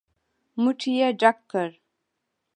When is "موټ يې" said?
0.61-1.07